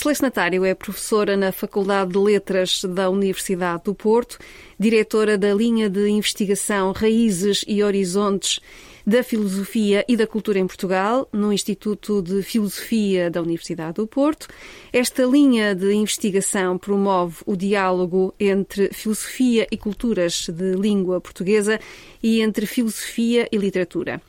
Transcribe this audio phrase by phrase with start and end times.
[0.00, 4.38] Celeste Natário é professora na Faculdade de Letras da Universidade do Porto,
[4.78, 8.60] diretora da linha de investigação Raízes e Horizontes
[9.06, 14.48] da Filosofia e da Cultura em Portugal, no Instituto de Filosofia da Universidade do Porto.
[14.90, 21.78] Esta linha de investigação promove o diálogo entre filosofia e culturas de língua portuguesa
[22.22, 24.22] e entre filosofia e literatura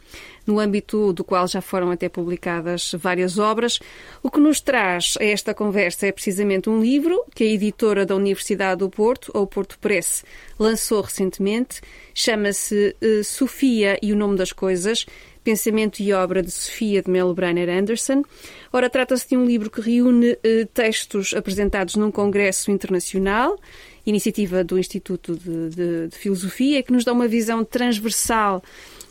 [0.45, 3.79] no âmbito do qual já foram até publicadas várias obras.
[4.23, 8.15] O que nos traz a esta conversa é precisamente um livro que a editora da
[8.15, 10.23] Universidade do Porto, ou Porto Press,
[10.59, 11.81] lançou recentemente.
[12.13, 15.05] Chama-se uh, Sofia e o Nome das Coisas.
[15.43, 18.23] Pensamento e obra de Sofia de Melo Brainer Anderson.
[18.71, 23.59] Ora, trata-se de um livro que reúne uh, textos apresentados num congresso internacional,
[24.05, 28.63] iniciativa do Instituto de, de, de Filosofia, que nos dá uma visão transversal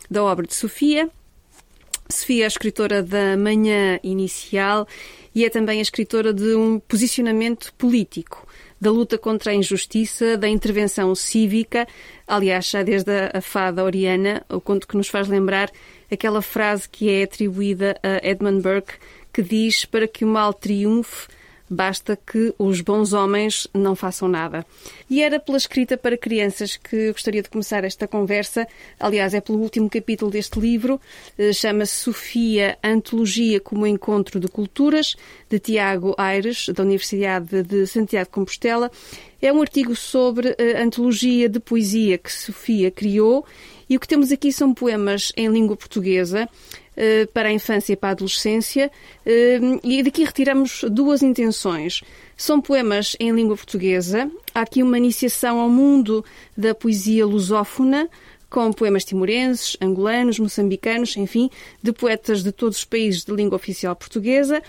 [0.08, 1.10] da obra de Sofia
[2.10, 4.86] Sofia é escritora da Manhã Inicial
[5.34, 8.46] e é também a escritora de um posicionamento político,
[8.80, 11.86] da luta contra a injustiça, da intervenção cívica,
[12.26, 15.70] aliás, já desde a fada Oriana, o conto que nos faz lembrar
[16.10, 18.94] aquela frase que é atribuída a Edmund Burke,
[19.32, 21.28] que diz: Para que o mal triunfe,
[21.70, 24.66] basta que os bons homens não façam nada.
[25.08, 28.66] E era pela escrita para crianças que gostaria de começar esta conversa.
[28.98, 31.00] Aliás, é pelo último capítulo deste livro,
[31.38, 35.14] eh, chama-se Sofia, Antologia como Encontro de Culturas,
[35.48, 38.90] de Tiago Aires, da Universidade de Santiago de Compostela.
[39.40, 43.46] É um artigo sobre a antologia de poesia que Sofia criou
[43.88, 46.48] e o que temos aqui são poemas em língua portuguesa
[46.89, 46.89] eh,
[47.32, 48.90] para a infância e para a adolescência,
[49.24, 52.02] eh, e daqui retiramos duas intenções.
[52.36, 56.24] São poemas em língua portuguesa, há aqui uma iniciação ao mundo
[56.56, 58.08] da poesia lusófona,
[58.50, 61.48] com poemas timorenses, angolanos, moçambicanos, enfim,
[61.82, 64.60] de poetas de todos os países de língua oficial portuguesa.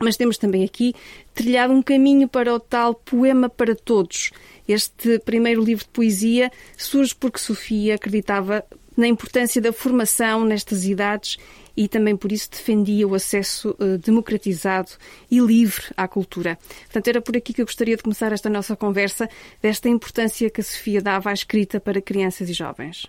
[0.00, 0.94] Mas temos também aqui
[1.34, 4.30] trilhado um caminho para o tal poema para todos.
[4.66, 8.64] Este primeiro livro de poesia surge porque Sofia acreditava
[8.96, 11.36] na importância da formação nestas idades
[11.76, 14.90] e também por isso defendia o acesso uh, democratizado
[15.30, 16.58] e livre à cultura.
[16.84, 19.28] Portanto, era por aqui que eu gostaria de começar esta nossa conversa,
[19.60, 23.06] desta importância que a Sofia dava à escrita para crianças e jovens.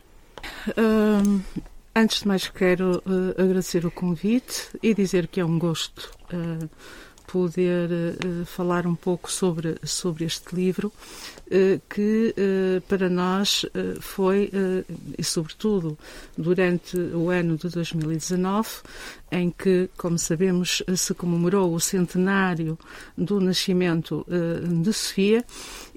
[0.69, 1.41] Uh,
[1.95, 6.11] antes de mais, quero uh, agradecer o convite e dizer que é um gosto
[7.27, 7.89] poder
[8.45, 10.91] falar um pouco sobre, sobre este livro
[11.49, 13.65] eh, que eh, para nós
[13.99, 14.51] foi,
[15.17, 15.97] e sobretudo
[16.37, 18.69] durante o ano de 2019,
[19.35, 22.77] em que, como sabemos, se comemorou o centenário
[23.17, 25.43] do nascimento de Sofia,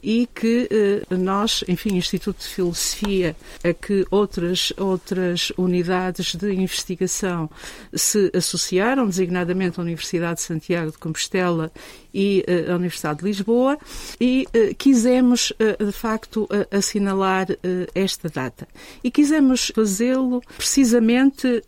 [0.02, 7.50] e que eh, nós, enfim, Instituto de Filosofia, a que outras, outras unidades de investigação
[7.92, 11.72] se associaram, designadamente a Universidade de Santiago de Compostela
[12.12, 13.78] e eh, a Universidade de Lisboa,
[14.20, 17.46] e eh, quisemos, de facto, assinalar
[17.94, 18.66] esta data.
[19.02, 21.62] E quisemos fazê-lo precisamente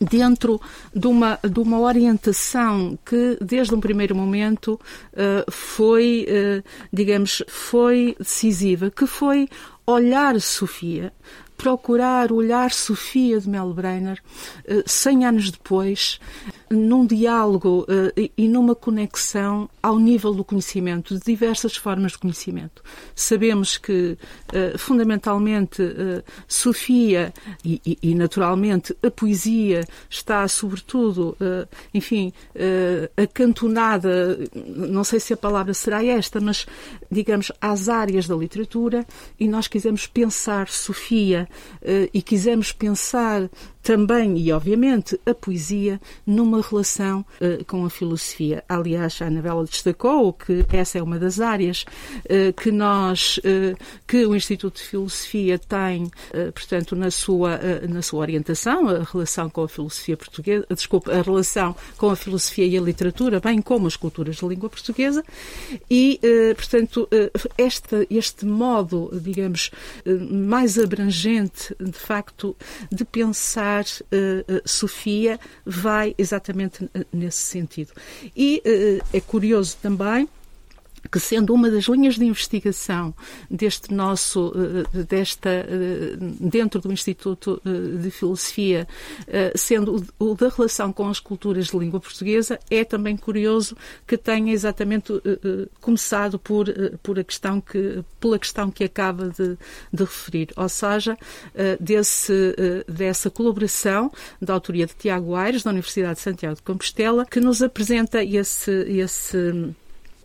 [0.00, 0.60] dentro
[0.94, 4.80] de uma, de uma orientação que, desde um primeiro momento,
[5.12, 6.62] uh, foi, uh,
[6.92, 9.48] digamos, foi decisiva, que foi
[9.86, 11.12] olhar Sofia,
[11.56, 14.22] procurar olhar Sofia de Melbrenner,
[14.68, 16.20] uh, 100 anos depois,
[16.68, 22.82] num diálogo uh, e numa conexão ao nível do conhecimento, de diversas formas de conhecimento.
[23.14, 24.18] Sabemos que,
[24.52, 27.32] uh, fundamentalmente, uh, Sofia
[27.64, 31.36] e, e, e, naturalmente, a poesia está, sobretudo,
[31.92, 32.32] enfim,
[33.16, 36.66] acantonada, não sei se a palavra será esta, mas,
[37.10, 39.06] digamos, às áreas da literatura,
[39.38, 41.48] e nós quisemos pensar Sofia
[42.12, 43.48] e quisemos pensar
[43.86, 48.64] também e obviamente a poesia numa relação uh, com a filosofia.
[48.68, 51.84] Aliás, a Anabela destacou que essa é uma das áreas
[52.24, 56.10] uh, que nós, uh, que o Instituto de Filosofia tem,
[56.52, 61.76] portanto, na sua, na sua orientação, a relação com a filosofia portuguesa, desculpa, a relação
[61.96, 65.22] com a filosofia e a literatura, bem como as culturas de língua portuguesa,
[65.90, 66.20] e,
[66.56, 67.08] portanto,
[67.56, 69.70] este, este modo, digamos,
[70.30, 72.56] mais abrangente, de facto,
[72.90, 77.92] de pensar uh, Sofia vai exatamente nesse sentido.
[78.36, 80.28] E uh, é curioso também
[81.06, 83.14] que sendo uma das linhas de investigação
[83.50, 84.52] deste nosso,
[84.94, 88.86] eh, desta, eh, dentro do Instituto eh, de Filosofia,
[89.54, 93.76] sendo o da relação com as culturas de língua portuguesa, é também curioso
[94.06, 95.12] que tenha exatamente
[95.80, 96.66] começado por,
[97.02, 99.56] por a questão que, pela questão que acaba de,
[99.92, 101.16] de referir, ou seja,
[101.80, 102.54] desse,
[102.88, 104.10] dessa colaboração
[104.40, 108.70] da autoria de Tiago Aires, da Universidade de Santiago de Compostela, que nos apresenta esse,
[108.88, 109.74] esse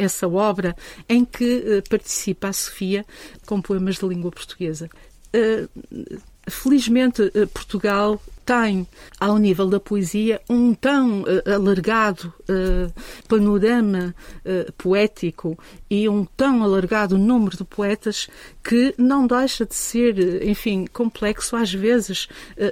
[0.04, 0.76] essa obra
[1.08, 3.06] em que uh, participa a Sofia
[3.46, 4.90] com poemas de língua portuguesa.
[5.34, 8.88] Uh, felizmente, uh, Portugal tem,
[9.20, 12.94] ao nível da poesia, um tão uh, alargado uh,
[13.28, 14.14] panorama
[14.46, 15.58] uh, poético
[15.90, 18.28] e um tão alargado número de poetas
[18.64, 22.28] que não deixa de ser, enfim, complexo às vezes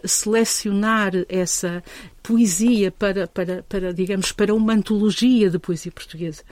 [0.05, 1.83] selecionar essa
[2.21, 6.43] poesia para, para, para, digamos, para uma antologia de poesia portuguesa.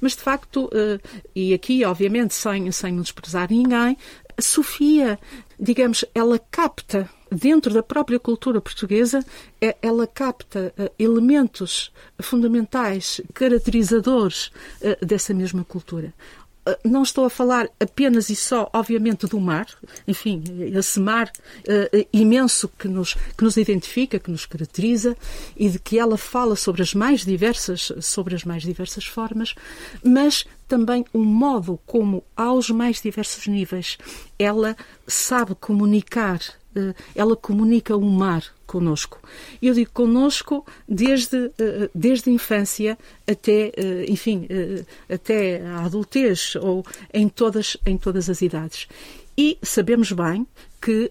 [0.00, 0.70] Mas, de facto,
[1.34, 3.98] e aqui, obviamente, sem, sem desprezar ninguém,
[4.38, 5.18] Sofia,
[5.58, 9.24] digamos, ela capta dentro da própria cultura portuguesa,
[9.60, 14.50] é, ela capta eh, elementos fundamentais, caracterizadores
[14.80, 16.14] eh, dessa mesma cultura.
[16.66, 19.66] Eh, não estou a falar apenas e só, obviamente, do mar,
[20.06, 20.42] enfim,
[20.74, 21.30] esse mar
[21.60, 25.16] uh, imenso que nos, que nos identifica, que nos caracteriza
[25.56, 29.54] e de que ela fala sobre as mais diversas, sobre as mais diversas formas,
[30.04, 33.98] mas também o modo como, aos mais diversos níveis,
[34.38, 34.76] ela
[35.06, 36.40] sabe comunicar
[36.76, 39.18] eh, ela comunica o mar conosco.
[39.62, 44.46] Eu digo conosco desde, eh, desde a infância até, eh, enfim,
[45.08, 48.86] até a adultez ou em todas, em todas as idades.
[49.38, 50.46] E sabemos bem
[50.80, 51.10] que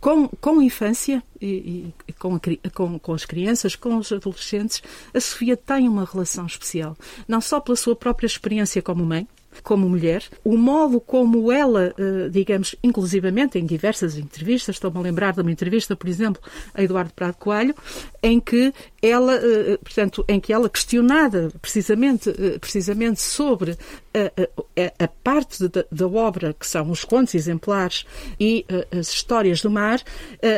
[0.00, 4.82] com, com a infância e, e com, a, com, com, as crianças, com os adolescentes,
[5.14, 6.96] a Sofia tem uma relação especial.
[7.26, 9.26] Não só pela sua própria experiência como mãe,
[9.62, 15.32] como mulher, o modo como ela, eh, digamos, inclusivamente em diversas entrevistas, estou-me a lembrar
[15.32, 16.40] de uma entrevista, por exemplo,
[16.74, 17.74] a Eduardo Prado Coelho,
[18.22, 23.76] em que ela, eh, portanto, em que ela questionada precisamente, eh, precisamente sobre
[24.12, 28.04] a, a, a parte da, da, obra que são os contos exemplares
[28.40, 30.02] e as histórias do mar,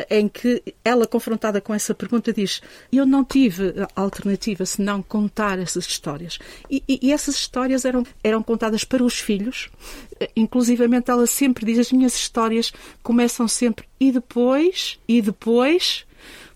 [0.08, 5.84] em que ela, confrontada com essa pergunta, diz: Eu não tive alternativa senão contar essas
[5.84, 6.38] histórias.
[6.70, 9.68] E, e, e essas histórias eram, eram contadas para os filhos.
[10.34, 12.72] Inclusivamente, ela sempre diz: As minhas histórias
[13.02, 16.06] começam sempre e depois, e depois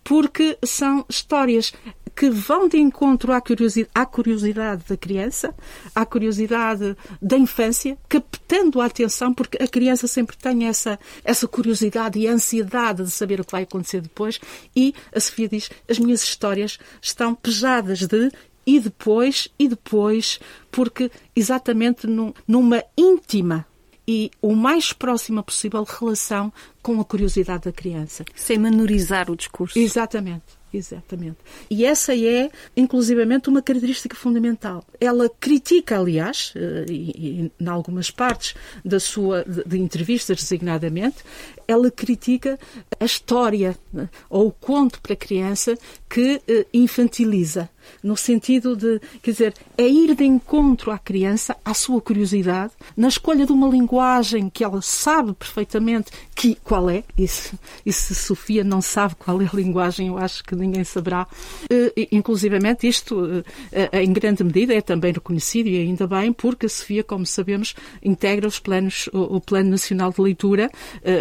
[0.04, 1.72] porque são histórias
[2.14, 5.52] que vão de encontro à curiosidade, à curiosidade da criança,
[5.94, 12.18] à curiosidade da infância, captando a atenção, porque a criança sempre tem essa, essa curiosidade
[12.18, 14.38] e ansiedade de saber o que vai acontecer depois.
[14.76, 18.30] E a Sofia diz: as minhas histórias estão pesadas de
[18.66, 20.40] e depois, e depois,
[20.70, 23.66] porque exatamente num, numa íntima
[24.06, 26.52] e o mais próxima possível relação
[26.82, 28.24] com a curiosidade da criança.
[28.34, 29.78] Sem menorizar o discurso.
[29.78, 30.64] Exatamente.
[30.76, 31.36] Exatamente.
[31.70, 34.84] E essa é, inclusivamente, uma característica fundamental.
[35.00, 38.54] Ela critica, aliás, eh, e, em algumas partes
[38.84, 41.18] da sua de, de entrevistas designadamente,
[41.66, 42.58] ela critica
[42.98, 43.76] a história
[44.28, 45.76] ou o conto para a criança
[46.08, 47.68] que eh, infantiliza,
[48.02, 53.08] no sentido de, quer dizer, é ir de encontro à criança, à sua curiosidade, na
[53.08, 58.62] escolha de uma linguagem que ela sabe perfeitamente que, qual é, e se, e Sofia
[58.62, 61.26] não sabe qual é a linguagem, eu acho que ninguém saberá.
[61.64, 63.44] Uh, inclusivamente, isto, uh,
[63.92, 68.46] em grande medida, é também reconhecido, e ainda bem, porque a Sofia, como sabemos, integra
[68.46, 70.70] os planos, o, Plano Nacional de Leitura,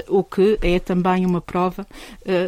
[0.07, 1.85] o que é também uma prova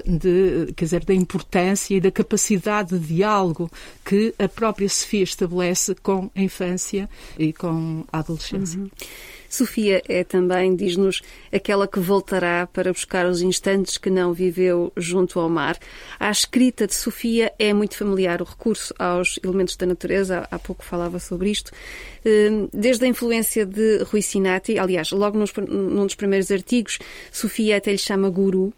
[0.05, 3.69] de, quer dizer, da importância e da capacidade de diálogo
[4.03, 8.79] que a própria Sofia estabelece com a infância e com a adolescência.
[8.79, 8.89] Uhum.
[9.55, 11.21] Sofia é também, diz-nos,
[11.51, 15.77] aquela que voltará para buscar os instantes que não viveu junto ao mar.
[16.19, 20.83] A escrita de Sofia é muito familiar, o recurso aos elementos da natureza, há pouco
[20.83, 21.71] falava sobre isto,
[22.25, 26.99] hum, desde a influência de Rui Sinati, aliás, logo nos, num dos primeiros artigos,
[27.31, 28.73] Sofia até lhe chama guru,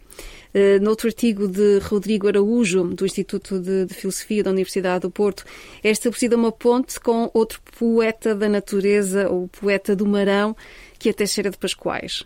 [0.54, 5.44] Uh, noutro artigo de Rodrigo Araújo, do Instituto de, de, Filosofia da Universidade do Porto,
[5.82, 10.56] é estabelecida uma ponte com outro poeta da natureza, ou poeta do Marão,
[10.98, 12.24] que é Teixeira de Pascoais.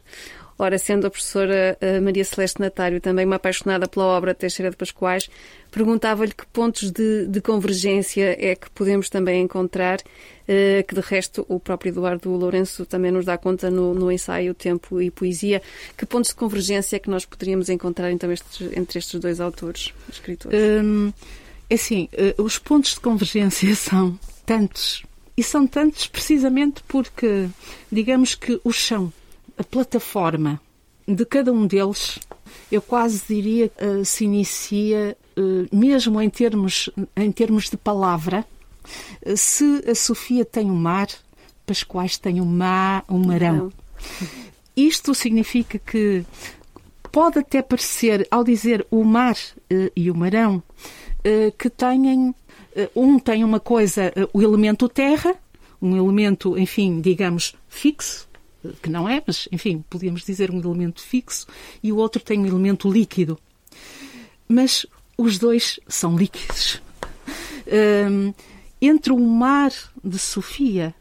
[0.62, 4.76] Ora, sendo a professora eh, Maria Celeste Natário também uma apaixonada pela obra Teixeira de
[4.76, 5.28] Pascoais,
[5.72, 9.98] perguntava-lhe que pontos de, de, convergência é que podemos também encontrar,
[10.46, 14.54] eh, que de resto o próprio Eduardo Lourenço também nos dá conta no, no ensaio
[14.54, 15.60] Tempo e Poesia,
[15.98, 19.92] que pontos de convergência é que nós poderíamos encontrar então estes, entre estes dois autores,
[20.08, 20.56] escritores?
[20.56, 21.12] Hum,
[21.68, 24.16] é assim, eh, os pontos de convergência são
[24.46, 25.02] tantos
[25.36, 27.48] E são tantos precisamente porque,
[27.90, 29.12] digamos que o chão,
[29.62, 30.60] a plataforma
[31.06, 32.18] de cada um deles,
[32.70, 38.44] eu quase diria que uh, se inicia, uh, mesmo em termos, em termos de palavra,
[39.24, 41.08] uh, se a Sofia tem o um mar,
[41.64, 43.72] Pascoais tem o um mar, um marão.
[44.76, 46.24] Isto significa que
[47.12, 49.36] pode até parecer, ao dizer o mar
[49.94, 50.62] e o marão,
[51.58, 52.34] que têm
[52.96, 55.36] um tem uma coisa, o elemento terra,
[55.80, 58.26] um elemento, enfim, digamos, fixo,
[58.82, 61.46] que não é, mas enfim, podíamos dizer um elemento fixo,
[61.82, 63.38] e o outro tem um elemento líquido.
[64.48, 66.82] Mas os dois são líquidos.
[68.10, 68.34] Um,
[68.80, 70.94] entre o mar de Sofia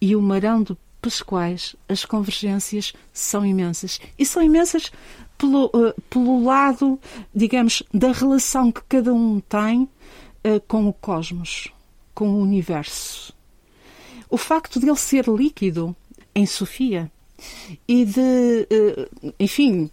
[0.00, 4.00] e o marão de Pascoais, as convergências são imensas.
[4.18, 4.90] E são imensas
[5.36, 6.98] pelo, uh, pelo lado,
[7.34, 11.68] digamos, da relação que cada um tem uh, com o cosmos,
[12.14, 13.34] com o universo.
[14.28, 15.94] O facto de ele ser líquido
[16.34, 17.10] em Sofia
[17.86, 19.08] e de, eh,
[19.40, 19.90] enfim,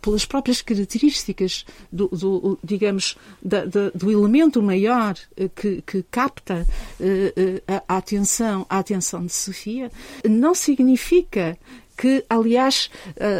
[0.00, 6.66] pelas próprias características do, do digamos, da, da, do elemento maior eh, que, que capta
[7.00, 9.90] eh, a atenção, a atenção de Sofia,
[10.28, 11.58] não significa
[11.96, 12.90] que, aliás,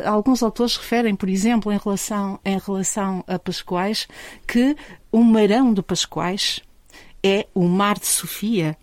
[0.05, 4.07] alguns autores referem, por exemplo, em relação, em relação a Pascoais,
[4.47, 4.77] que
[5.11, 6.61] o marão de Pascoais
[7.21, 8.77] é o mar de Sofia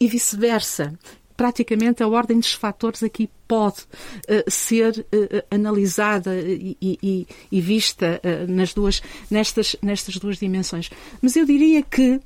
[0.00, 0.98] e vice-versa
[1.42, 8.20] praticamente a ordem dos fatores aqui pode uh, ser uh, analisada e, e, e vista
[8.22, 10.88] uh, nas duas, nestas, nestas duas dimensões.
[11.20, 12.20] Mas eu diria que,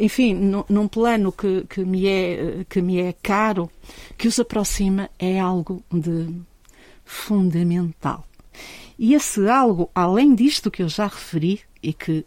[0.00, 3.70] enfim, no, num plano que, que, me é, que me é caro,
[4.16, 6.26] que os aproxima é algo de
[7.04, 8.26] fundamental.
[8.98, 12.24] E esse algo, além disto que eu já referi e que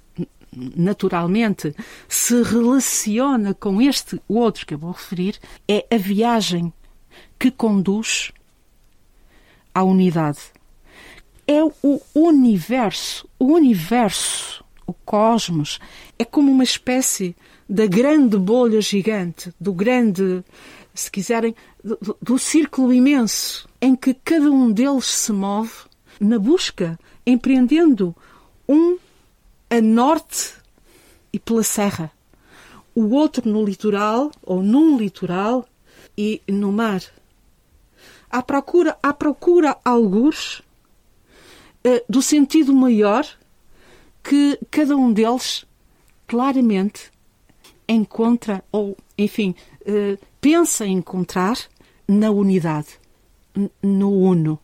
[0.75, 1.73] naturalmente
[2.07, 6.73] se relaciona com este outro que eu vou referir, é a viagem
[7.37, 8.31] que conduz
[9.73, 10.39] à unidade.
[11.47, 15.79] É o universo, o universo, o cosmos,
[16.17, 17.35] é como uma espécie
[17.67, 20.43] da grande bolha gigante, do grande,
[20.93, 25.71] se quiserem, do, do círculo imenso em que cada um deles se move
[26.19, 28.15] na busca, empreendendo
[28.67, 28.97] um
[29.69, 30.55] a norte
[31.31, 32.11] e pela serra.
[32.95, 35.65] O outro no litoral, ou num litoral
[36.17, 37.01] e no mar.
[38.29, 43.25] À procura, à procura alguns uh, do sentido maior
[44.23, 45.65] que cada um deles
[46.27, 47.11] claramente
[47.88, 51.57] encontra, ou, enfim, uh, pensa encontrar
[52.07, 52.99] na unidade,
[53.81, 54.59] no uno.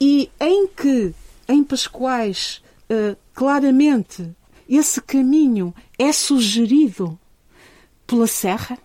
[0.00, 1.14] E em que,
[1.48, 4.30] em Pascoais, uh, claramente
[4.68, 7.18] esse caminho é sugerido
[8.06, 8.78] pela serra,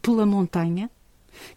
[0.00, 0.90] pela montanha,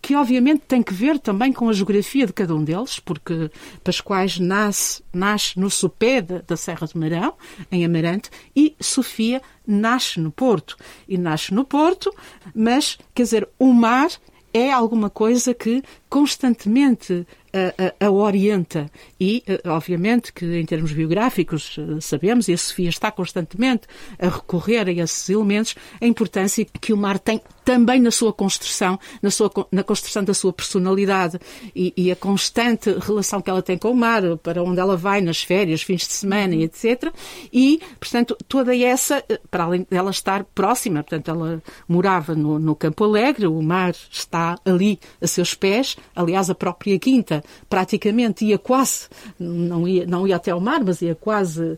[0.01, 3.51] que obviamente tem que ver também com a geografia de cada um deles, porque
[3.83, 7.35] Pascoais nasce, nasce no sopé da Serra de Marão,
[7.71, 10.77] em Amarante, e Sofia nasce no Porto.
[11.07, 12.11] E nasce no Porto,
[12.53, 14.09] mas, quer dizer, o mar
[14.53, 15.83] é alguma coisa que
[16.15, 18.89] constantemente a, a, a orienta.
[19.19, 24.27] E, eh, obviamente, que em termos biográficos eh, sabemos, e a Sofia está constantemente a
[24.27, 29.31] recorrer a esses elementos, a importância que o mar tem também na sua construção, na,
[29.31, 31.39] sua, na construção da sua personalidade
[31.75, 35.19] e, e, a constante relação que ela tem com o mar, para onde ela vai
[35.19, 37.11] nas férias, fins de semana e etc.
[37.51, 42.75] E, portanto, toda essa, eh, para além dela estar próxima, portanto, ela morava no, no
[42.75, 48.57] Campo Alegre, o mar está ali a seus pés, aliás, a própria quinta praticamente ia
[48.57, 49.07] quase,
[49.39, 51.77] não ia, não ia até ao mar, mas ia quase uh,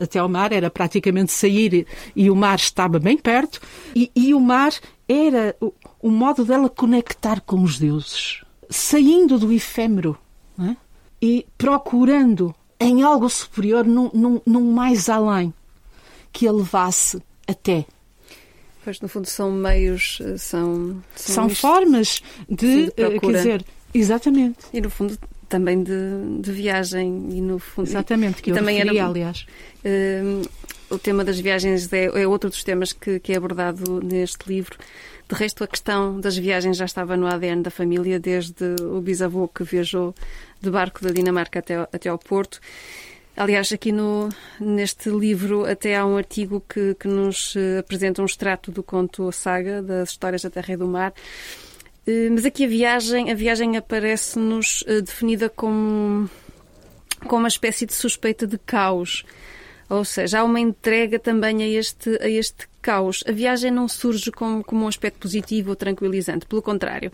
[0.00, 3.60] até ao mar, era praticamente sair e o mar estava bem perto,
[3.94, 4.72] e, e o mar
[5.08, 10.18] era o, o, modo dela conectar com os deuses, saindo do efêmero
[10.58, 10.76] é?
[11.22, 15.52] e procurando em algo superior, num, num, num mais além,
[16.32, 17.86] que a levasse até.
[18.86, 21.02] Pois, no fundo, são meios, eh, são...
[21.16, 24.58] São, são formas de, de quer dizer, Exatamente.
[24.72, 25.92] E no fundo também de,
[26.40, 27.26] de viagem.
[27.32, 29.44] E no fundo exatamente que eu também referi, era aliás.
[29.84, 30.48] Uh,
[30.88, 34.78] o tema das viagens é, é, outro dos temas que, que é abordado neste livro.
[35.28, 39.48] De resto a questão das viagens já estava no ADN da família desde o bisavô
[39.48, 40.14] que viajou
[40.60, 42.60] de barco da Dinamarca até, até ao Porto
[43.36, 48.24] Aliás, aqui no, neste livro até há um artigo que, que nos eh, apresenta um
[48.24, 51.12] extrato do conto Saga, das Histórias da Terra e do Mar,
[52.06, 56.30] eh, mas aqui a viagem, a viagem aparece-nos eh, definida como,
[57.26, 59.22] como uma espécie de suspeita de caos.
[59.88, 63.22] Ou seja, há uma entrega também a este, a este caos.
[63.26, 66.46] A viagem não surge como, como um aspecto positivo ou tranquilizante.
[66.46, 67.12] Pelo contrário,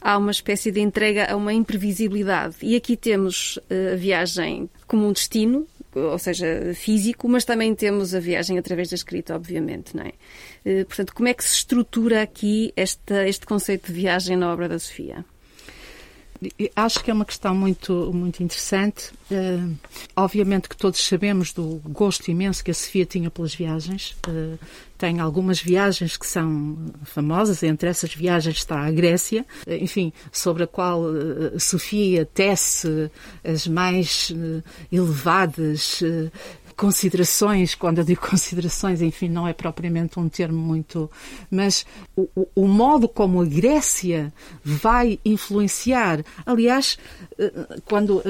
[0.00, 2.56] há uma espécie de entrega a uma imprevisibilidade.
[2.62, 8.14] E aqui temos uh, a viagem como um destino, ou seja, físico, mas também temos
[8.14, 10.12] a viagem através da escrita, obviamente, não é?
[10.64, 14.68] Uh, portanto, como é que se estrutura aqui esta, este conceito de viagem na obra
[14.68, 15.24] da Sofia?
[16.76, 19.12] Acho que é uma questão muito, muito interessante.
[19.30, 19.74] Uh,
[20.14, 24.16] obviamente que todos sabemos do gosto imenso que a Sofia tinha pelas viagens.
[24.28, 24.58] Uh,
[24.98, 30.64] tem algumas viagens que são famosas, entre essas viagens está a Grécia, uh, enfim, sobre
[30.64, 31.02] a qual
[31.58, 33.10] Sofia tece
[33.42, 34.32] as mais
[34.92, 36.02] elevadas
[36.76, 41.10] considerações, quando eu digo considerações, enfim, não é propriamente um termo muito.
[41.50, 46.24] Mas o, o modo como a Grécia vai influenciar.
[46.44, 46.98] Aliás,
[47.38, 47.52] eh,
[47.84, 48.22] quando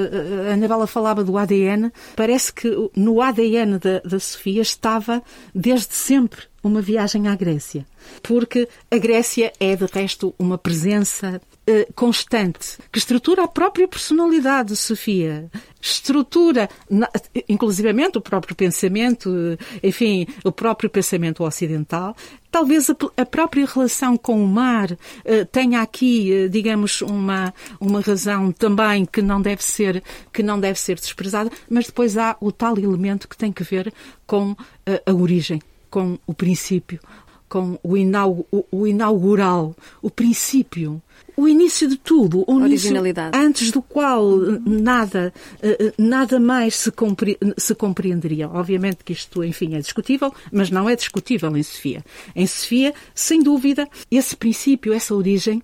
[0.49, 5.21] a Anabela falava do ADN, parece que no ADN da, da Sofia estava
[5.53, 7.85] desde sempre uma viagem à Grécia.
[8.23, 11.41] Porque a Grécia é, de resto, uma presença
[11.95, 15.49] constante que estrutura a própria personalidade de Sofia.
[15.81, 16.69] Estrutura,
[17.47, 19.29] inclusivamente, o próprio pensamento,
[19.83, 22.15] enfim, o próprio pensamento ocidental.
[22.51, 24.97] Talvez a, própria relação com o mar uh,
[25.51, 30.95] tenha aqui, digamos, uma, uma razão também que não deve ser que não deve ser
[30.95, 33.93] desprezada, mas depois há o tal elemento que tem que ver
[34.25, 34.55] com
[35.05, 35.61] a origem
[35.95, 36.99] com o princípio,
[37.47, 37.95] com o
[38.85, 41.01] inaugural, o princípio,
[41.37, 42.93] o início de tudo, o início
[43.33, 48.49] antes do qual nada, eh, nada mais se, compre, se compreenderia.
[48.49, 52.03] Obviamente que isto, enfim, é discutível, mas não é discutível em Sofia.
[52.35, 55.61] Em Sofia, sem dúvida, esse princípio, essa origem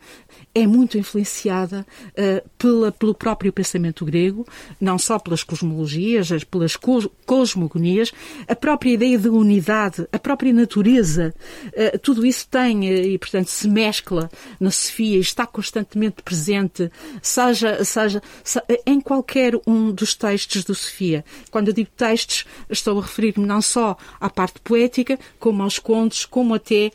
[0.53, 4.46] é muito influenciada uh, pela, pelo próprio pensamento grego,
[4.79, 6.77] não só pelas cosmologias, pelas
[7.25, 8.12] cosmogonias,
[8.48, 11.34] a própria ideia de unidade, a própria natureza,
[11.67, 14.29] uh, tudo isso tem uh, e, portanto, se mescla
[14.60, 20.75] na Sofia e está constantemente presente, seja, seja, seja em qualquer um dos textos do
[20.75, 21.24] Sofia.
[21.50, 26.25] Quando eu digo textos, estou a referir-me não só à parte poética, como aos contos,
[26.25, 26.91] como até,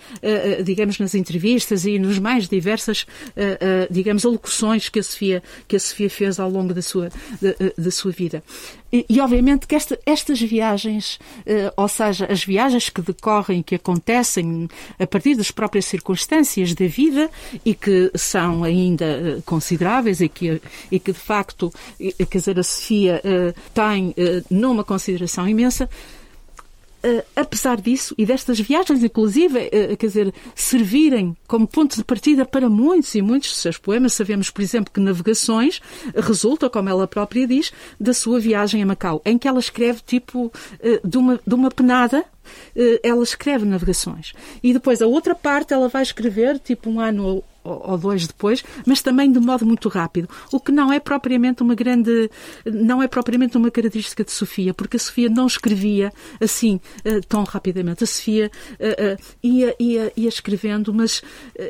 [0.64, 5.80] digamos, nas entrevistas e nos mais diversas uh, digamos, alocuções que a Sofia, que a
[5.80, 7.10] Sofia fez ao longo da sua,
[7.40, 8.42] da, da sua vida.
[8.92, 13.74] E, e, obviamente que esta, estas viagens, uh, ou seja, as viagens que decorrem, que
[13.74, 17.28] acontecem a partir das próprias circunstâncias da vida
[17.64, 22.62] e que são ainda uh, consideráveis e que, e que de facto, quer dizer, a
[22.62, 24.14] Sofia uh, tem
[24.50, 25.88] numa consideração imensa,
[27.34, 32.68] apesar disso, e destas viagens, inclusive, uh, quer dizer, servirem como ponto de partida para
[32.68, 35.80] muitos e muitos dos seus poemas, sabemos, por exemplo, que Navegações
[36.14, 40.46] resulta, como ela própria diz, da sua viagem a Macau, em que ela escreve tipo
[40.46, 42.24] uh, de, uma, de uma penada
[43.02, 44.32] ela escreve navegações.
[44.62, 49.02] E depois a outra parte ela vai escrever, tipo um ano ou dois depois, mas
[49.02, 52.30] também de modo muito rápido, o que não é propriamente uma grande,
[52.64, 57.44] não é propriamente uma característica de Sofia, porque a Sofia não escrevia assim eh, tão
[57.44, 58.04] rapidamente.
[58.04, 61.22] A Sofia uh, ia, ia, ia escrevendo, mas,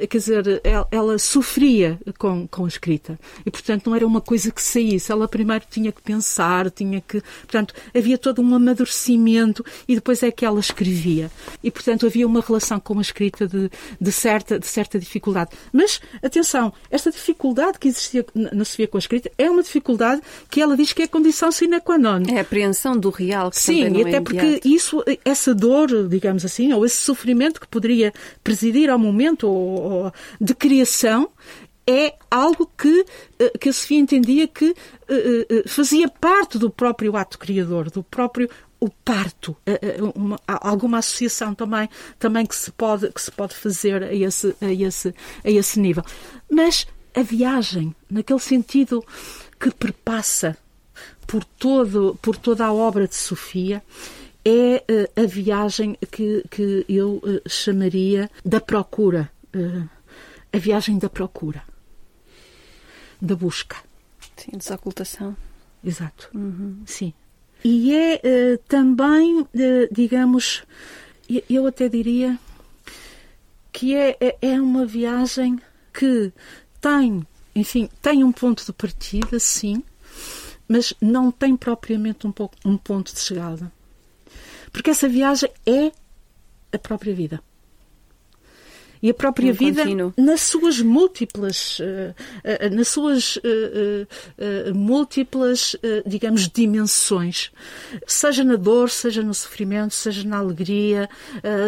[0.09, 4.51] quer dizer, ela, ela, sofria com, com a escrita e, portanto, não era uma coisa
[4.51, 5.11] que saísse.
[5.11, 10.31] Ela primeiro tinha que pensar, tinha que, portanto, havia todo um amadurecimento e depois é
[10.31, 11.31] que ela escrevia.
[11.63, 15.51] E, portanto, havia uma relação com a escrita de, de certa, de certa dificuldade.
[15.73, 20.61] Mas atenção, esta dificuldade que existia na Sofia com a escrita é uma dificuldade que
[20.61, 22.23] ela diz que é condição sine qua non.
[22.29, 26.09] É a apreensão do real que Sim, também não até é porque isso, essa dor,
[26.09, 31.29] digamos assim, ou esse sofrimento que poderia presidir ao momento ou, ou, de criação,
[31.87, 33.07] é algo que,
[33.39, 34.75] eh, que a Sofia entendia que
[35.09, 39.57] eh, eh, fazia parte do próprio ato criador, do próprio o parto,
[40.15, 44.71] uma, alguma associação também, também que, se pode, que se pode fazer a esse, a,
[44.71, 46.05] esse, a esse nível.
[46.51, 49.03] Mas a viagem, naquele sentido
[49.59, 50.59] que perpassa
[51.27, 53.83] por, todo, por toda a obra de Sofia,
[54.45, 59.31] é uh, a viagem que, que eu uh, chamaria da procura.
[59.55, 59.89] Uh,
[60.53, 61.63] a viagem da procura.
[63.21, 63.77] Da busca.
[64.37, 65.37] Sim, desocultação.
[65.85, 66.31] Exato.
[66.35, 66.83] Uhum.
[66.87, 67.13] Sim.
[67.65, 69.49] E é uh, também, uh,
[69.91, 70.63] digamos,
[71.49, 72.39] eu até diria
[73.73, 75.61] que é, é, é uma viagem
[75.93, 76.33] que
[76.81, 79.83] tem, enfim, tem um ponto de partida, sim,
[80.69, 83.73] mas não tem propriamente um, pouco, um ponto de chegada.
[84.73, 85.93] Porque essa viagem é
[86.73, 87.43] a própria vida.
[89.03, 90.13] E a própria um vida contínuo.
[90.17, 97.51] nas suas múltiplas, uh, uh, nas suas uh, múltiplas, digamos, dimensões,
[98.07, 101.09] seja na dor, seja no sofrimento, seja na alegria,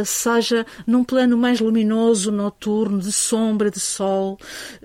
[0.05, 4.39] seja num plano mais luminoso, noturno, de sombra, de sol,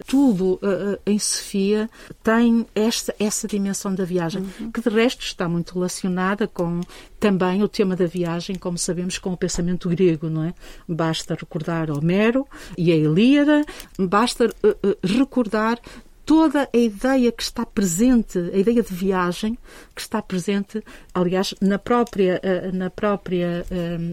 [0.07, 0.59] tudo
[1.05, 1.89] em Sofia
[2.23, 4.71] tem esta essa dimensão da viagem, uhum.
[4.71, 6.81] que de resto está muito relacionada com
[7.19, 10.53] também o tema da viagem, como sabemos, com o pensamento grego, não é?
[10.87, 12.32] Basta recordar Homero
[12.77, 13.65] e a Ilíada,
[13.97, 15.79] basta uh, uh, recordar
[16.25, 19.57] toda a ideia que está presente, a ideia de viagem
[19.93, 20.81] que está presente,
[21.13, 23.65] aliás, na própria, uh, na própria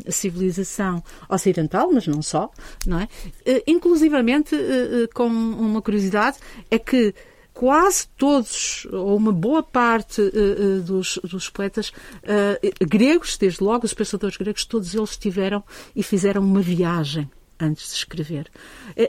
[0.08, 2.50] civilização ocidental, mas não só,
[2.86, 3.08] não é?
[3.66, 4.56] inclusivamente,
[5.14, 7.14] com uma curiosidade, é que
[7.54, 10.20] quase todos, ou uma boa parte
[10.84, 11.92] dos, dos, poetas
[12.80, 15.62] gregos, desde logo os pensadores gregos, todos eles tiveram
[15.94, 17.30] e fizeram uma viagem
[17.60, 18.50] antes de escrever.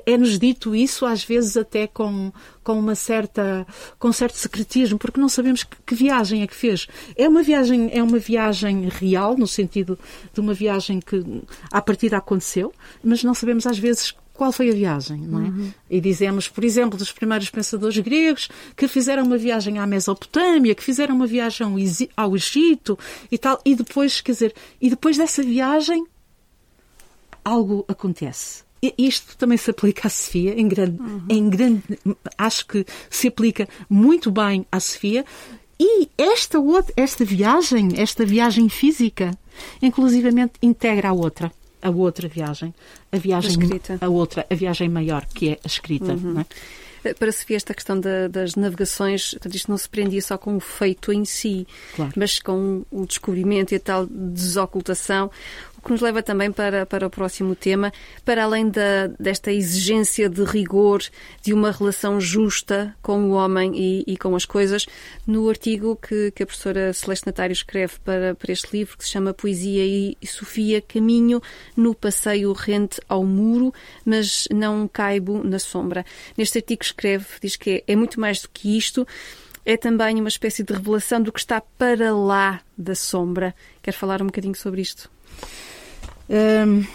[0.05, 2.31] É-nos dito isso, às vezes até com,
[2.63, 3.65] com uma certa,
[3.97, 6.87] com certo secretismo, porque não sabemos que, que, viagem é que fez.
[7.15, 9.97] É uma viagem, é uma viagem real, no sentido
[10.33, 11.23] de uma viagem que
[11.71, 15.49] à partida aconteceu, mas não sabemos às vezes qual foi a viagem, não é?
[15.49, 15.71] Uhum.
[15.87, 20.83] E dizemos, por exemplo, dos primeiros pensadores gregos que fizeram uma viagem à Mesopotâmia, que
[20.83, 21.67] fizeram uma viagem
[22.17, 22.97] ao Egito
[23.31, 26.03] e tal, e depois, quer dizer, e depois dessa viagem
[27.43, 28.63] algo acontece.
[28.83, 31.25] E isto também se aplica à Sofia, em grande, uhum.
[31.29, 31.83] em grande,
[32.35, 35.23] acho que se aplica muito bem à Sofia.
[35.79, 39.31] E esta, outra, esta viagem, esta viagem física,
[39.81, 41.51] inclusivamente integra a outra
[41.81, 42.73] a outra viagem,
[43.11, 43.57] a viagem
[43.99, 46.13] a, a outra, a viagem maior, que é a escrita.
[46.13, 46.45] Uhum.
[47.03, 47.13] É?
[47.15, 50.59] Para ver esta questão da, das navegações, portanto, isto não se prendia só com o
[50.59, 52.13] feito em si, claro.
[52.15, 55.31] mas com o descobrimento e a tal desocultação
[55.81, 57.91] o que nos leva também para, para o próximo tema,
[58.23, 61.01] para além da, desta exigência de rigor,
[61.41, 64.85] de uma relação justa com o homem e, e com as coisas,
[65.25, 69.09] no artigo que, que a professora Celeste Natário escreve para, para este livro, que se
[69.09, 71.41] chama Poesia e, Sofia, Caminho
[71.75, 73.73] no passeio rente ao muro,
[74.05, 76.05] mas não caibo na sombra.
[76.37, 79.07] Neste artigo escreve, diz que é, é muito mais do que isto,
[79.65, 83.55] é também uma espécie de revelação do que está para lá da sombra.
[83.81, 85.09] Quer falar um bocadinho sobre isto?
[86.29, 86.85] Um,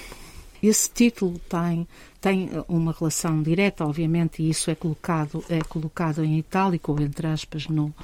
[0.62, 1.86] esse título tem,
[2.20, 7.26] tem uma relação direta, obviamente, e isso é colocado, é colocado em itálico, ou entre
[7.26, 7.94] aspas, no,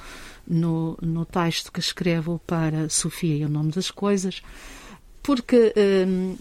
[0.47, 4.41] no, no texto que escrevo para Sofia e o nome das coisas,
[5.23, 5.73] porque,
[6.05, 6.35] um,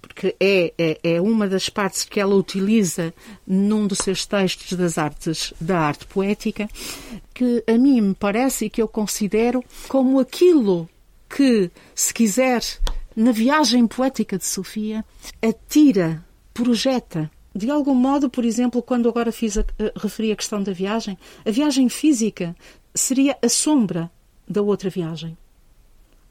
[0.00, 3.12] porque é, é, é, uma das partes que ela utiliza
[3.46, 6.68] num dos seus textos das artes, da arte poética,
[7.32, 10.88] que a mim me parece e que eu considero como aquilo
[11.28, 12.62] que, se quiser
[13.16, 15.02] na viagem poética de Sofia,
[15.42, 17.30] atira, projeta.
[17.54, 21.16] De algum modo, por exemplo, quando agora fiz a, a, referi a questão da viagem,
[21.44, 22.54] a viagem física
[22.94, 24.10] seria a sombra
[24.46, 25.36] da outra viagem,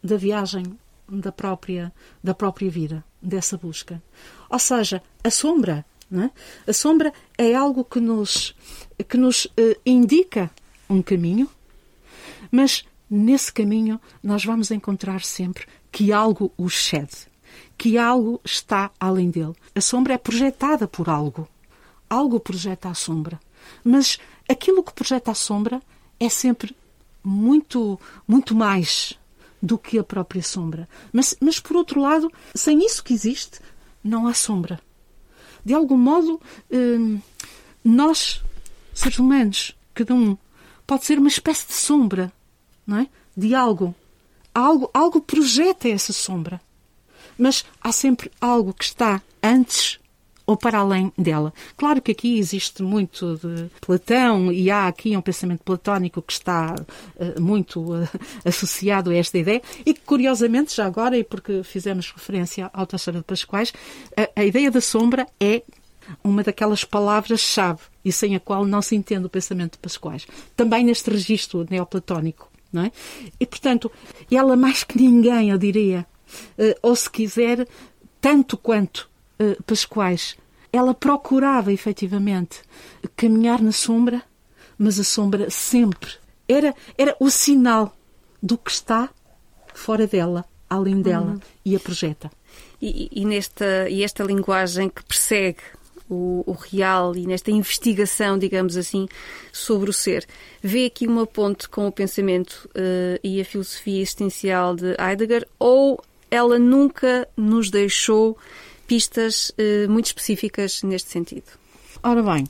[0.04, 0.78] da viagem
[1.10, 1.92] da própria,
[2.24, 4.02] da própria vida, dessa busca.
[4.48, 6.30] Ou seja, a sombra, é?
[6.70, 8.56] a sombra é algo que nos,
[9.10, 10.52] que nos uh, indica
[10.88, 11.50] um caminho,
[12.52, 17.26] mas nesse caminho nós vamos encontrar sempre que algo o excede,
[17.78, 19.54] que algo está além dele.
[19.74, 21.48] A sombra é projetada por algo.
[22.10, 23.40] Algo projeta a sombra.
[23.82, 25.82] Mas aquilo que projeta a sombra
[26.20, 26.76] é sempre
[27.24, 29.18] muito, muito mais
[29.62, 30.86] do que a própria sombra.
[31.14, 33.62] Mas, mas por outro lado, sem isso que existe,
[34.04, 34.82] não há sombra.
[35.64, 37.22] De algum modo, hum,
[37.82, 38.44] nós,
[38.94, 40.36] seres humanos, cada um,
[40.86, 42.34] pode ser uma espécie de sombra,
[42.86, 43.08] não é?
[43.36, 43.96] De algo
[44.56, 46.62] algo, algo projeta essa sombra.
[47.38, 50.00] Mas há sempre algo que está antes
[50.46, 51.54] ou para além dela.
[51.76, 56.76] Claro que aqui existe muito de Platão e há aqui um pensamento platónico que está
[56.76, 58.08] uh, muito uh,
[58.46, 63.20] associado a esta ideia e que, curiosamente, já agora, e porque fizemos referência ao Teixeira
[63.20, 63.74] de Pascoais,
[64.16, 65.64] a, a ideia da sombra é
[66.24, 70.28] uma daquelas palavras-chave e sem a qual não se entende o pensamento de Pascoais.
[70.56, 72.92] Também neste registro neoplatónico não é?
[73.40, 73.92] E, portanto,
[74.32, 76.06] ela mais que ninguém, eu diria,
[76.58, 77.68] eh, ou se quiser,
[78.22, 79.10] tanto quanto
[79.40, 80.36] uh, Pascoais,
[80.72, 82.62] ela procurava efetivamente
[83.16, 84.22] caminhar na sombra,
[84.78, 86.12] mas a sombra sempre
[86.48, 87.96] era, era o sinal
[88.44, 89.10] do que está
[89.74, 91.40] fora dela, além dela, uhum.
[91.64, 92.30] e a projeta.
[92.82, 95.62] E, e, nesta, e esta linguagem que persegue
[96.10, 99.08] o, o, real e nesta investigação, digamos assim,
[99.52, 100.26] sobre o ser.
[100.62, 106.00] Vê aqui uma ponte com o pensamento uh, e a filosofia existencial de Heidegger ou
[106.30, 108.38] ela nunca nos deixou
[108.88, 111.46] pistas uh, muito específicas neste sentido.
[112.04, 112.46] Ora bem,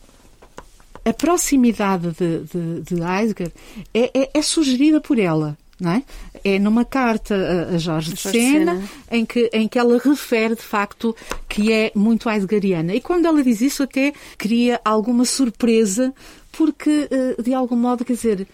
[1.05, 3.51] a proximidade de, de, de Heidegger
[3.93, 5.57] é, é, é sugerida por ela.
[5.83, 6.53] É?
[6.55, 7.35] é numa carta
[7.73, 11.13] a, Jorge, de Sena, em que, em que ela refere de facto
[11.49, 12.95] que é muito heideggeriana.
[12.95, 16.13] E quando ela diz isso, até cria alguma surpresa,
[16.53, 18.47] porque eh, de algum modo, quer dizer,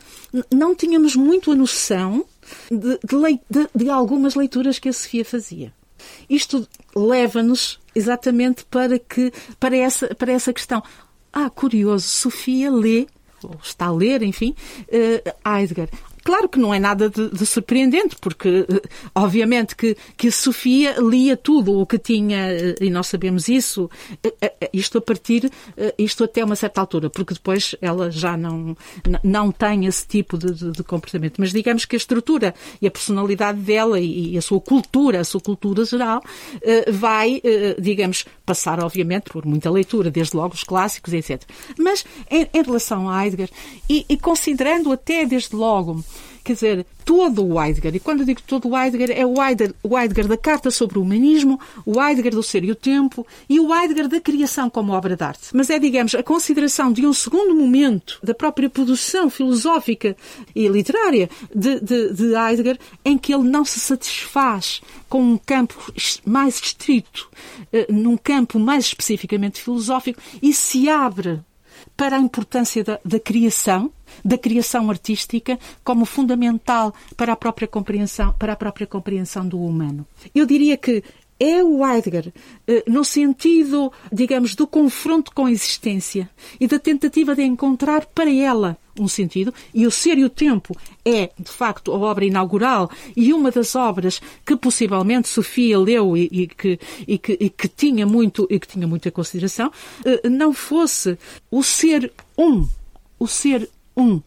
[0.52, 2.26] não tínhamos muito a noção
[2.72, 3.00] de,
[3.50, 5.72] de, de algumas leituras que a Sofia fazia.
[6.30, 10.82] Isto leva-nos exatamente para, que, para, essa, para essa questão.
[11.32, 13.08] Ah, curioso, Sofia lê,
[13.44, 14.56] ou está a ler, enfim,
[14.88, 15.90] uh, Heidegger.
[16.24, 18.82] Claro que não é nada de, de surpreendente, porque eh,
[19.16, 23.90] obviamente que, que a Sofia lia tudo o que tinha, eh, e nós sabemos isso,
[24.24, 25.50] eh, isto a partir,
[25.98, 28.76] isto até uma certa altura, porque depois ela já não,
[29.24, 31.36] não tem esse tipo de, de, de comportamento.
[31.40, 35.24] Mas digamos que a estrutura e a personalidade dela e, e a sua cultura, a
[35.24, 36.22] sua cultura geral,
[36.92, 37.42] vai,
[37.80, 41.42] digamos, passar obviamente por muita leitura, desde logo os clássicos, etc.
[41.80, 43.50] Mas em, em relação a Heidegger,
[43.90, 46.04] e, e considerando até desde logo
[46.44, 49.76] Quer dizer, todo o Heidegger, e quando eu digo todo o Heidegger, é o Heidegger,
[49.84, 53.60] o Heidegger da Carta sobre o Humanismo, o Heidegger do Ser e o Tempo e
[53.60, 55.50] o Heidegger da Criação como obra de arte.
[55.54, 60.16] Mas é, digamos, a consideração de um segundo momento da própria produção filosófica
[60.56, 65.76] e literária de, de, de Heidegger, em que ele não se satisfaz com um campo
[66.26, 67.30] mais estrito,
[67.72, 71.42] eh, num campo mais especificamente filosófico, e se abre
[72.02, 73.92] para a importância da, da criação,
[74.26, 80.04] da criação artística como fundamental para a própria compreensão, para a própria compreensão do humano.
[80.34, 81.04] Eu diria que
[81.42, 82.32] é o Heidegger,
[82.68, 88.32] eh, no sentido, digamos, do confronto com a existência e da tentativa de encontrar para
[88.32, 92.92] ela um sentido, e o Ser e o Tempo é, de facto, a obra inaugural
[93.16, 97.68] e uma das obras que possivelmente Sofia leu e, e, que, e, que, e que,
[97.68, 99.72] tinha muito e que tinha muita consideração,
[100.06, 101.18] eh, não fosse
[101.50, 102.68] o ser um,
[103.18, 104.22] o ser um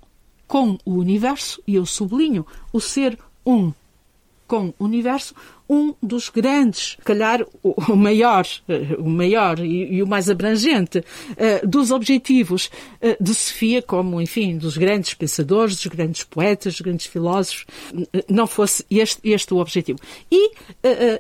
[0.49, 3.73] com o universo, e eu sublinho, o ser um
[4.47, 5.35] com o universo,
[5.69, 11.91] um dos grandes, calhar o maior, eh, o maior e, o mais abrangente uh, dos
[11.91, 17.65] objetivos uh, de Sofia, como, enfim, dos grandes pensadores, dos grandes poetas, dos grandes filósofos,
[18.29, 19.99] não fosse este, este o objetivo.
[20.31, 20.53] E,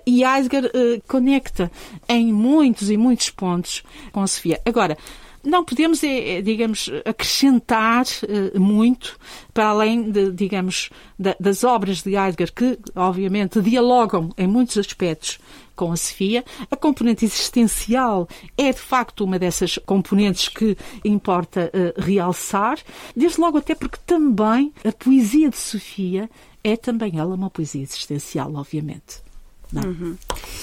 [0.07, 0.71] e Heidegger
[1.07, 1.71] conecta
[2.09, 3.83] em muitos e muitos pontos
[4.13, 4.61] com a Sofia.
[4.65, 4.97] Agora,
[5.45, 9.19] não podemos, é, é, digamos, acrescentar uh, muito
[9.53, 15.39] para além, de, digamos, da, das obras de Heidegger, que, obviamente, dialogam em muitos aspectos
[15.77, 16.45] com a Sofia.
[16.71, 22.79] A componente existencial é, de facto, uma dessas componentes que importa realçar,
[23.15, 26.31] desde logo até porque também a poesia de Sofia
[26.63, 29.25] é também ela uma poesia existencial, obviamente.
[29.83, 30.17] Uhum.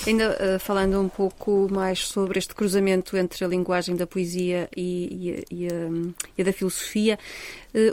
[0.06, 5.43] Ainda uh, falando um pouco mais sobre este cruzamento entre a linguagem da poesia e,
[5.50, 5.71] e, e, a,
[6.38, 7.17] e a, da filosofia,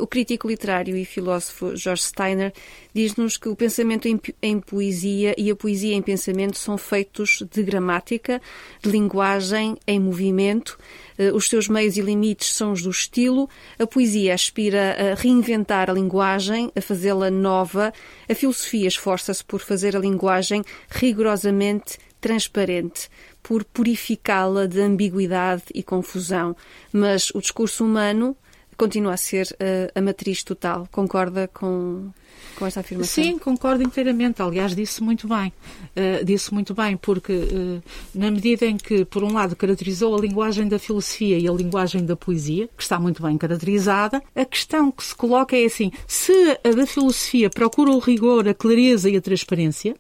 [0.01, 2.53] o crítico literário e filósofo George Steiner
[2.93, 7.63] diz-nos que o pensamento em, em, poesia e a poesia em pensamento são feitos de
[7.63, 8.41] gramática,
[8.83, 10.79] de linguagem em movimento
[11.19, 13.51] eh, os seus meios e limites são os do estilo.
[13.79, 17.93] A poesia aspira a reinventar a linguagem, a fazê-la nova.
[18.29, 23.09] A filosofia esforça-se por fazer a linguagem rigorosamente transparente,
[23.43, 26.57] por purificá-la de ambiguidade e confusão.
[26.93, 28.37] Mas o discurso humano
[28.79, 30.89] continua a ser uh, a matriz total.
[30.91, 32.11] Concorda com,
[32.57, 33.23] com esta afirmação?
[33.23, 34.41] Sim, concordo inteiramente.
[34.41, 35.53] Aliás, disse muito bem.
[35.97, 37.83] Uh, disse muito bem, porque uh,
[38.15, 42.07] na medida em que, por um lado, caracterizou a linguagem da filosofia e a linguagem
[42.07, 46.33] da poesia, que está muito bem caracterizada, a questão que se coloca é assim: se
[46.65, 49.97] a da filosofia procura o rigor, a clareza e a transparência,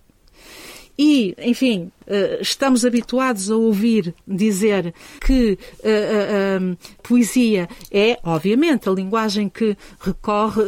[0.99, 7.69] e, enfim, eh, estamos habituados a ouvir dizer que a, eh, a, eh, a poesia
[7.93, 10.63] é, obviamente, a linguagem que recorre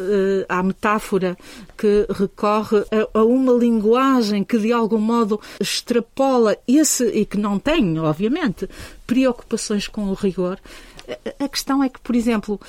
[0.48, 1.36] à metáfora,
[1.76, 7.98] que recorre a, uma linguagem que, de algum modo, extrapola esse, e que não tem,
[7.98, 8.68] obviamente,
[9.06, 10.60] preocupações com o rigor.
[11.38, 12.60] A questão é que, por exemplo,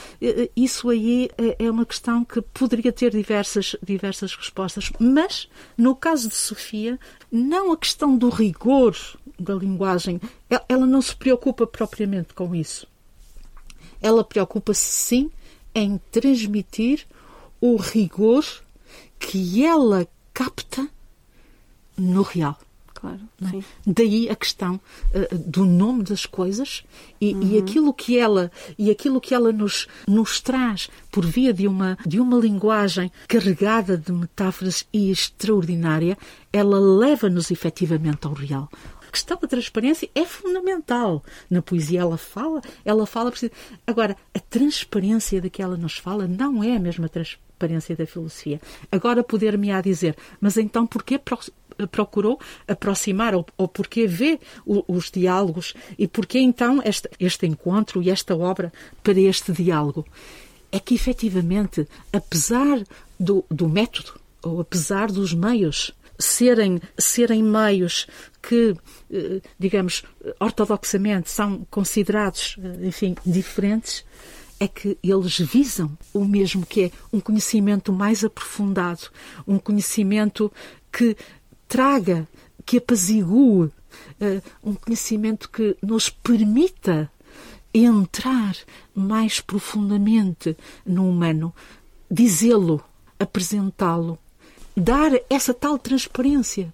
[0.56, 6.36] isso aí é uma questão que poderia ter diversas, diversas respostas, mas no caso de
[6.36, 7.00] Sofia,
[7.32, 8.96] não a questão do rigor
[9.40, 10.20] da linguagem,
[10.68, 12.88] ela não se preocupa propriamente com isso.
[14.02, 15.32] Ela preocupa-se sim
[15.74, 17.06] em transmitir
[17.60, 18.46] o rigor
[19.20, 20.90] que ela capta
[21.96, 22.58] no real.
[23.02, 23.20] Claro.
[23.42, 23.64] É?
[23.86, 26.84] Daí a questão uh, do nome das coisas
[27.20, 27.42] e, uhum.
[27.42, 31.98] e, aquilo que ela e aquilo que ela nos, nos traz por via de uma
[32.06, 36.16] de uma linguagem carregada de metáforas e extraordinária,
[36.54, 38.70] ela leva-nos efetivamente ao real.
[39.12, 41.24] questão da transparência é fundamental.
[41.50, 43.34] Na poesia ela fala, ela fala.
[43.88, 48.62] Agora, a transparência de que ela nos fala não é a mesma transparência da filosofia.
[48.92, 51.20] Agora poder-me-á dizer, mas então porquê
[51.88, 58.02] procurou aproximar ou, ou porque vê o, os diálogos e porque então este, este encontro
[58.02, 58.72] e esta obra
[59.04, 60.06] para este diálogo.
[60.72, 62.82] É que efetivamente, apesar
[63.20, 68.08] do, do método, ou apesar dos meios serem, serem meios
[68.42, 68.76] que,
[69.12, 70.04] eh, digamos,
[70.40, 74.06] ortodoxamente são considerados, eh, enfim, diferentes,
[74.60, 79.10] é que eles visam o mesmo que é um conhecimento mais aprofundado,
[79.48, 80.52] um conhecimento
[80.92, 81.18] que
[81.72, 82.28] traga,
[82.66, 83.72] que apazigue uh,
[84.62, 87.10] um conhecimento que nos permita
[87.74, 88.58] entrar
[88.94, 91.56] mais profundamente no humano,
[92.10, 92.84] dizê-lo,
[93.18, 94.20] apresentá-lo,
[94.76, 96.74] dar essa tal transparência,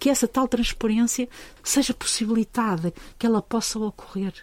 [0.00, 1.28] que essa tal transparência
[1.62, 4.34] seja possibilitada, que ela possa ocorrer.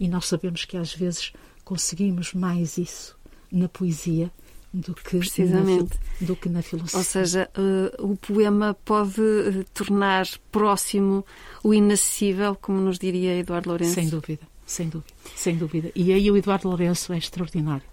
[0.00, 1.32] E nós sabemos que às vezes
[1.64, 3.16] conseguimos mais isso
[3.52, 4.32] na poesia
[4.78, 5.98] do que, Precisamente.
[6.20, 6.98] Na, do que na filosofia.
[6.98, 11.24] Ou seja, uh, o poema pode uh, tornar próximo
[11.62, 13.94] o inacessível, como nos diria Eduardo Lourenço.
[13.94, 15.90] Sem dúvida, sem dúvida, sem dúvida.
[15.94, 17.86] E aí o Eduardo Lourenço é extraordinário.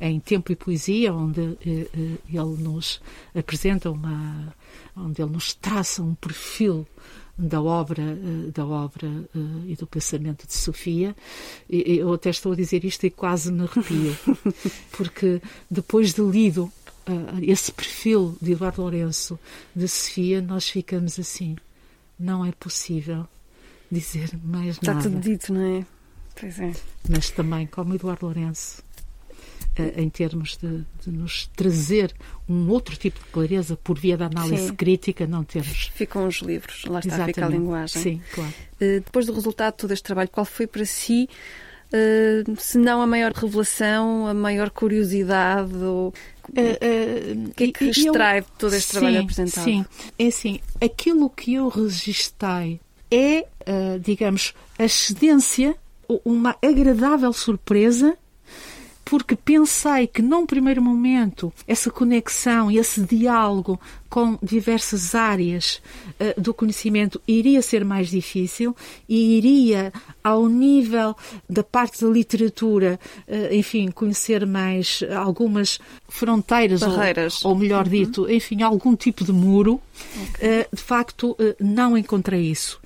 [0.00, 3.00] Em Tempo e Poesia, onde uh, ele nos
[3.34, 4.54] apresenta uma.
[4.96, 6.86] onde ele nos traça um perfil
[7.36, 11.16] da obra, eh, da obra uh, e do pensamento de Sofia.
[11.68, 14.16] Eu até estou a dizer isto e quase me arrepio,
[14.92, 15.40] porque
[15.70, 16.64] depois de lido
[17.08, 19.38] uh, esse perfil de Eduardo Lourenço
[19.74, 21.56] de Sofia, nós ficamos assim.
[22.18, 23.26] Não é possível
[23.90, 25.08] dizer mais Está nada.
[25.08, 25.86] Está tudo dito, não é?
[26.38, 26.72] Pois é.
[27.08, 28.82] Mas também, como Eduardo Lourenço,
[29.96, 32.12] em termos de, de, nos trazer
[32.48, 34.74] um outro tipo de clareza por via da análise Sim.
[34.74, 35.90] crítica, não temos.
[35.94, 37.34] Ficam os livros, lá está, Exatamente.
[37.34, 38.02] fica a linguagem.
[38.02, 38.50] Sim, claro.
[38.74, 41.28] Uh, depois do resultado de todo este trabalho, qual foi para si,
[41.88, 45.74] uh, se não a maior revelação, a maior curiosidade?
[45.74, 49.64] Ou, uh, o que é que extrai eu, de todo este sim, trabalho apresentado?
[49.64, 49.86] Sim,
[50.18, 52.80] é assim, aquilo que eu registrei
[53.10, 53.46] é,
[54.00, 55.76] digamos, a excedência,
[56.24, 58.16] uma agradável surpresa
[59.04, 63.78] porque pensei que num primeiro momento essa conexão e esse diálogo
[64.12, 65.80] com diversas áreas
[66.20, 68.76] uh, do conhecimento iria ser mais difícil
[69.08, 69.90] e iria,
[70.22, 71.16] ao nível
[71.48, 77.42] da parte da literatura, uh, enfim, conhecer mais algumas fronteiras, Barreiras.
[77.42, 77.90] Ou, ou melhor uhum.
[77.90, 79.80] dito, enfim, algum tipo de muro.
[80.34, 80.60] Okay.
[80.60, 82.78] Uh, de facto, não encontrei isso.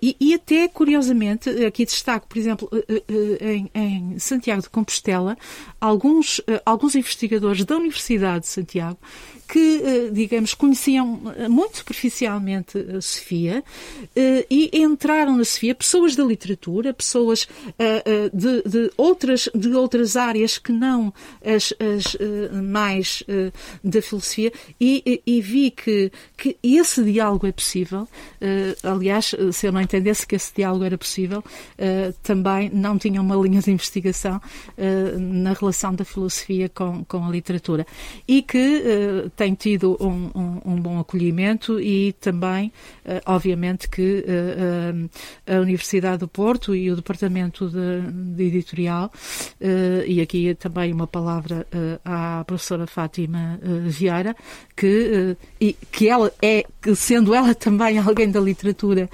[0.00, 2.68] E, e, até, curiosamente, aqui destaco, por exemplo,
[3.40, 5.36] em, em Santiago de Compostela,
[5.80, 8.98] alguns, alguns investigadores da Universidade de Santiago
[9.46, 13.62] que, eh, digamos, conheciam eh, muito superficialmente a Sofia
[14.16, 17.46] eh, e entraram na Sofia pessoas da literatura, pessoas
[18.32, 21.12] de, de outras, de outras áreas que não
[21.44, 22.16] as, as
[22.52, 23.22] mais
[23.82, 28.08] da filosofia e, e, vi que, que esse diálogo é possível.
[28.82, 31.42] Aliás, se eu não entendesse que esse diálogo era possível,
[32.22, 34.40] também não tinha uma linha de investigação
[35.18, 37.86] na relação da filosofia com, com a literatura.
[38.26, 38.82] E que
[39.36, 42.72] tem tido um, um, um bom acolhimento e também,
[43.04, 45.10] uh, obviamente, que uh,
[45.46, 48.00] a Universidade do Porto e o Departamento de,
[48.34, 49.10] de Editorial,
[50.06, 51.66] e aqui também uma palavra
[52.04, 54.34] à professora Fátima Vieira,
[54.76, 59.08] que, e, que ela é, sendo ela também alguém da literatura,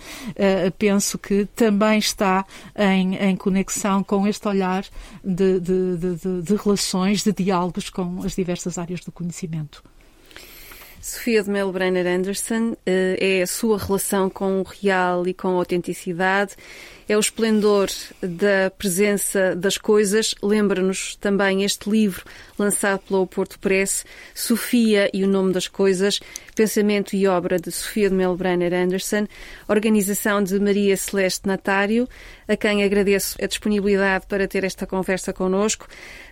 [0.79, 2.45] penso que também está
[2.77, 4.85] em, em conexão com este olhar
[5.25, 9.83] de, de, de, de relações, de diálogos com as diversas áreas do conhecimento.
[11.01, 15.49] Sofia de Melo Brenner Anderson eh, é a sua relação com o real e com
[15.49, 16.55] a autenticidade,
[17.11, 17.89] é o esplendor
[18.23, 20.33] da presença das coisas.
[20.41, 22.25] Lembra-nos também este livro
[22.57, 26.21] lançado pela Porto Press, Sofia e o Nome das Coisas,
[26.55, 29.27] pensamento e obra de Sofia de Melo Brenner Anderson,
[29.67, 32.09] organização de Maria Celeste Natário,
[32.47, 35.89] a quem agradeço a disponibilidade para ter esta conversa connosco.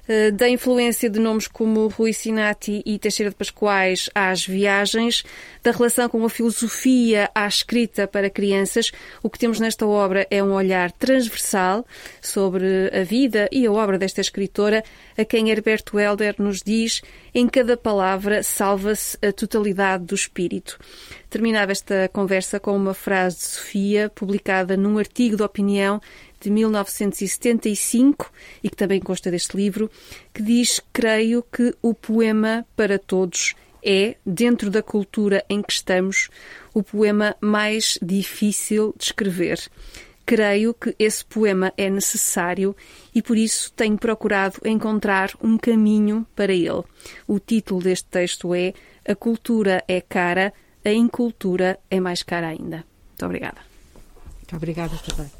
[0.09, 5.23] Eh, da influência de nomes como Rui Sinati e Teixeira de Pascoais às viagens,
[5.62, 8.91] da relação com a filosofia à escrita para crianças,
[9.23, 11.87] o que temos nesta obra é um olhar transversal
[12.20, 14.85] sobre a vida e a obra desta escritora,
[15.16, 17.00] a quem Herberto Helder nos diz:
[17.35, 20.78] em cada palavra salva-se a totalidade do espírito.
[21.31, 26.00] Terminava esta conversa com uma frase de Sofia, publicada num artigo de opinião
[26.40, 28.31] de 1975
[28.62, 29.90] e que também consta deste livro,
[30.35, 36.29] que diz: Creio que o poema para todos é, dentro da cultura em que estamos,
[36.75, 39.58] o poema mais difícil de escrever.
[40.29, 42.76] Creio que esse poema é necessário
[43.14, 46.85] e por isso tenho procurado encontrar um caminho para ele.
[47.26, 48.74] O título deste texto é
[49.08, 50.52] A cultura é cara,
[50.85, 52.85] a incultura é mais cara ainda.
[53.08, 53.60] Muito obrigada.
[54.37, 55.38] Muito obrigada também.